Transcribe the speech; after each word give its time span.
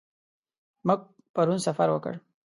موږ 0.87 0.99
پرون 1.33 1.59
سفر 1.67 1.87
وکړ. 1.91 2.13